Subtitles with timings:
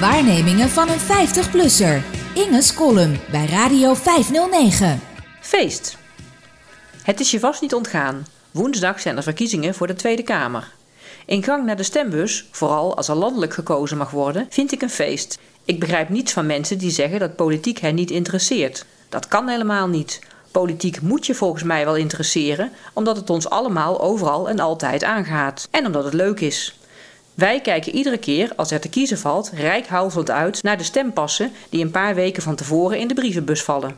[0.00, 2.02] Waarnemingen van een 50-plusser.
[2.34, 5.00] Inge's column bij Radio 509.
[5.40, 5.96] Feest.
[7.02, 8.26] Het is je vast niet ontgaan.
[8.50, 10.72] Woensdag zijn er verkiezingen voor de Tweede Kamer.
[11.26, 14.90] In gang naar de stembus, vooral als er landelijk gekozen mag worden, vind ik een
[14.90, 15.38] feest.
[15.64, 18.84] Ik begrijp niets van mensen die zeggen dat politiek hen niet interesseert.
[19.08, 20.20] Dat kan helemaal niet.
[20.50, 25.68] Politiek moet je volgens mij wel interesseren, omdat het ons allemaal overal en altijd aangaat.
[25.70, 26.77] En omdat het leuk is.
[27.38, 31.84] Wij kijken iedere keer als er te kiezen valt rijkhalsend uit naar de stempassen die
[31.84, 33.96] een paar weken van tevoren in de brievenbus vallen.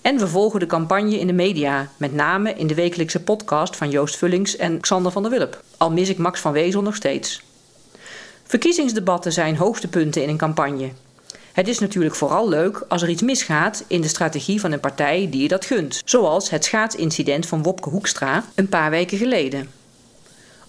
[0.00, 3.90] En we volgen de campagne in de media, met name in de wekelijkse podcast van
[3.90, 5.62] Joost Vullings en Xander van der Wulp.
[5.76, 7.42] Al mis ik Max van Wezel nog steeds.
[8.44, 10.90] Verkiezingsdebatten zijn hoogtepunten in een campagne.
[11.52, 15.28] Het is natuurlijk vooral leuk als er iets misgaat in de strategie van een partij
[15.30, 19.81] die je dat gunt, zoals het schaatsincident van Wopke Hoekstra een paar weken geleden.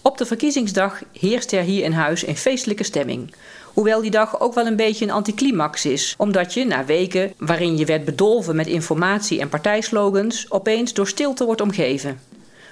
[0.06, 3.34] Op de verkiezingsdag heerst er hier in huis een feestelijke stemming.
[3.74, 7.78] Hoewel die dag ook wel een beetje een anticlimax is, omdat je na weken waarin
[7.78, 12.20] je werd bedolven met informatie en partijslogans opeens door stilte wordt omgeven.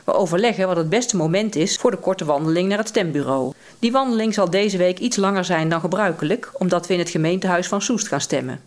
[0.04, 3.54] We overleggen wat het beste moment is voor de korte wandeling naar het stembureau.
[3.80, 7.68] Die wandeling zal deze week iets langer zijn dan gebruikelijk, omdat we in het gemeentehuis
[7.68, 8.62] van Soest gaan stemmen.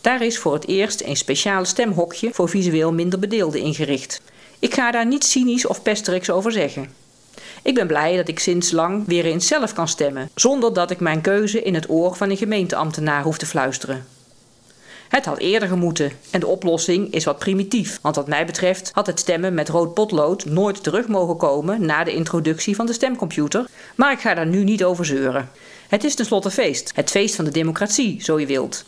[0.00, 4.20] Daar is voor het eerst een speciale stemhokje voor visueel minder bedeelden ingericht.
[4.58, 7.03] Ik ga daar niet cynisch of pesteriks over zeggen.
[7.64, 11.00] Ik ben blij dat ik sinds lang weer eens zelf kan stemmen, zonder dat ik
[11.00, 14.06] mijn keuze in het oor van een gemeenteambtenaar hoef te fluisteren.
[15.08, 19.06] Het had eerder gemoeten en de oplossing is wat primitief, want wat mij betreft had
[19.06, 23.66] het stemmen met rood potlood nooit terug mogen komen na de introductie van de stemcomputer,
[23.94, 25.50] maar ik ga daar nu niet over zeuren.
[25.88, 28.84] Het is tenslotte feest, het feest van de democratie, zo je wilt.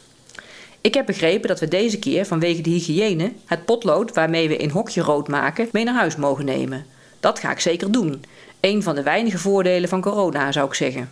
[0.81, 4.71] Ik heb begrepen dat we deze keer vanwege de hygiëne het potlood waarmee we in
[4.71, 6.87] hokje rood maken mee naar huis mogen nemen.
[7.21, 8.25] Dat ga ik zeker doen.
[8.61, 11.11] Een van de weinige voordelen van corona, zou ik zeggen.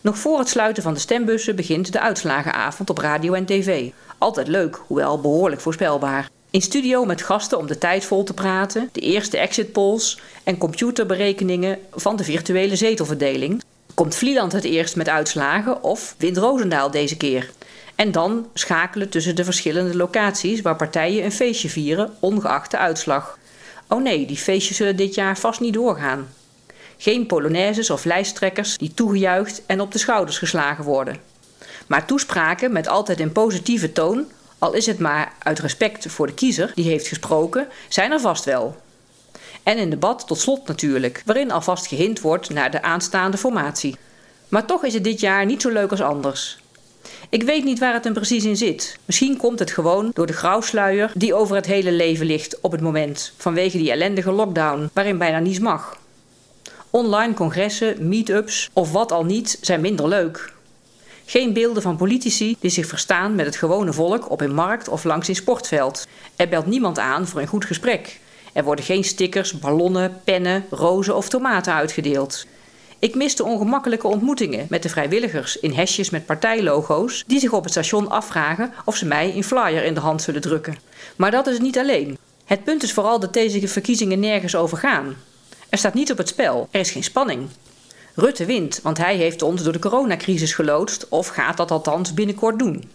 [0.00, 3.90] Nog voor het sluiten van de stembussen begint de uitslagenavond op radio en tv.
[4.18, 6.28] Altijd leuk, hoewel behoorlijk voorspelbaar.
[6.50, 10.58] In studio met gasten om de tijd vol te praten, de eerste exit polls en
[10.58, 13.62] computerberekeningen van de virtuele zetelverdeling.
[13.94, 17.50] Komt Vlieland het eerst met uitslagen of wint Roosendaal deze keer?
[17.94, 23.38] En dan schakelen tussen de verschillende locaties waar partijen een feestje vieren, ongeacht de uitslag.
[23.88, 26.28] Oh nee, die feestjes zullen dit jaar vast niet doorgaan.
[26.96, 31.16] Geen polonaises of lijsttrekkers die toegejuicht en op de schouders geslagen worden.
[31.86, 34.24] Maar toespraken met altijd een positieve toon,
[34.58, 38.44] al is het maar uit respect voor de kiezer die heeft gesproken, zijn er vast
[38.44, 38.76] wel.
[39.62, 43.96] En een debat tot slot natuurlijk, waarin alvast gehind wordt naar de aanstaande formatie.
[44.48, 46.58] Maar toch is het dit jaar niet zo leuk als anders.
[47.28, 48.98] Ik weet niet waar het hem precies in zit.
[49.04, 52.80] Misschien komt het gewoon door de grauwsluier die over het hele leven ligt op het
[52.80, 55.98] moment, vanwege die ellendige lockdown waarin bijna niets mag.
[56.90, 60.52] Online congressen, meet-ups of wat al niet zijn minder leuk.
[61.26, 65.04] Geen beelden van politici die zich verstaan met het gewone volk op een markt of
[65.04, 66.06] langs een sportveld.
[66.36, 68.20] Er belt niemand aan voor een goed gesprek.
[68.52, 72.46] Er worden geen stickers, ballonnen, pennen, rozen of tomaten uitgedeeld.
[73.04, 77.62] Ik mis de ongemakkelijke ontmoetingen met de vrijwilligers in hesjes met partijlogo's die zich op
[77.62, 80.78] het station afvragen of ze mij een flyer in de hand zullen drukken.
[81.16, 82.18] Maar dat is niet alleen.
[82.44, 85.16] Het punt is vooral dat deze verkiezingen nergens over gaan.
[85.68, 87.48] Er staat niet op het spel, er is geen spanning.
[88.14, 92.58] Rutte wint, want hij heeft ons door de coronacrisis geloodst of gaat dat althans binnenkort
[92.58, 92.90] doen.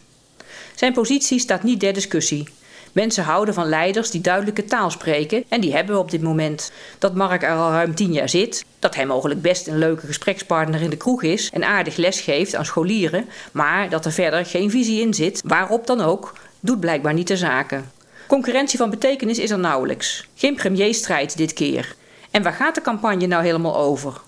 [0.76, 2.48] Zijn positie staat niet ter discussie.
[2.92, 6.72] Mensen houden van leiders die duidelijke taal spreken en die hebben we op dit moment.
[7.00, 10.82] Dat Mark er al ruim tien jaar zit, dat hij mogelijk best een leuke gesprekspartner
[10.82, 14.72] in de kroeg is en aardig les geeft aan scholieren, maar dat er verder geen
[14.72, 17.92] visie in zit, waarop dan ook, doet blijkbaar niet de zaken.
[18.28, 20.28] Concurrentie van betekenis is er nauwelijks.
[20.36, 21.96] Geen premierstrijd dit keer.
[22.32, 24.22] En waar gaat de campagne nou helemaal over?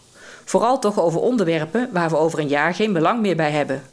[0.45, 3.83] Vooral toch over onderwerpen waar we over een jaar geen belang meer bij hebben.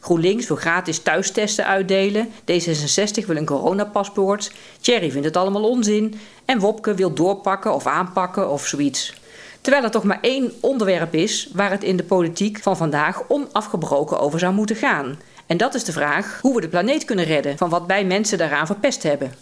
[0.00, 2.28] GroenLinks wil gratis thuistesten uitdelen.
[2.28, 4.52] D66 wil een coronapaspoort.
[4.80, 6.20] Thierry vindt het allemaal onzin.
[6.44, 9.14] En Wopke wil doorpakken of aanpakken of zoiets.
[9.60, 14.20] Terwijl er toch maar één onderwerp is waar het in de politiek van vandaag onafgebroken
[14.20, 15.18] over zou moeten gaan.
[15.46, 18.38] En dat is de vraag hoe we de planeet kunnen redden van wat wij mensen
[18.38, 19.34] daaraan verpest hebben.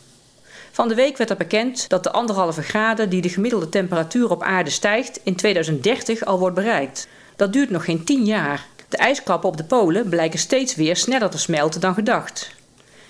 [0.73, 4.43] Van de week werd er bekend dat de anderhalve graden die de gemiddelde temperatuur op
[4.43, 7.09] aarde stijgt in 2030 al wordt bereikt.
[7.37, 8.67] Dat duurt nog geen tien jaar.
[8.89, 12.55] De ijskappen op de polen blijken steeds weer sneller te smelten dan gedacht.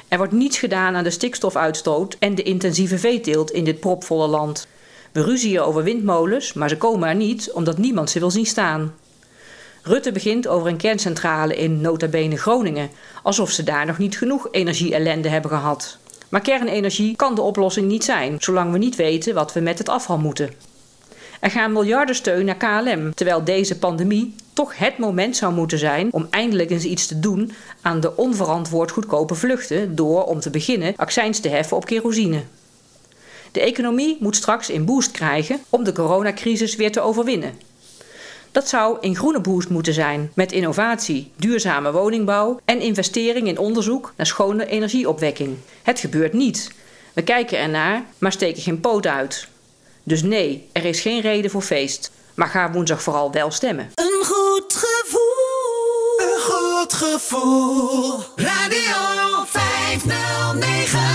[0.09, 4.67] Er wordt niets gedaan aan de stikstofuitstoot en de intensieve veeteelt in dit propvolle land.
[5.13, 8.95] We ruzien over windmolens, maar ze komen er niet omdat niemand ze wil zien staan.
[9.83, 12.91] Rutte begint over een kerncentrale in nota bene Groningen,
[13.23, 15.99] alsof ze daar nog niet genoeg energie-ellende hebben gehad.
[16.29, 19.89] Maar kernenergie kan de oplossing niet zijn, zolang we niet weten wat we met het
[19.89, 20.51] afval moeten.
[21.41, 26.13] Er gaan miljarden steun naar KLM, terwijl deze pandemie toch het moment zou moeten zijn
[26.13, 27.53] om eindelijk eens iets te doen
[27.83, 32.43] aan de onverantwoord goedkope vluchten door, om te beginnen, accijns te heffen op kerosine.
[33.53, 37.59] De economie moet straks een boost krijgen om de coronacrisis weer te overwinnen.
[38.53, 44.13] Dat zou een groene boost moeten zijn met innovatie, duurzame woningbouw en investering in onderzoek
[44.17, 45.57] naar schone energieopwekking.
[45.83, 46.71] Het gebeurt niet.
[47.13, 49.49] We kijken ernaar, maar steken geen poot uit.
[50.03, 52.11] Dus nee, er is geen reden voor feest.
[52.35, 53.91] Maar ga woensdag vooral wel stemmen.
[56.93, 58.25] Gevoel.
[58.37, 61.08] Radio 509.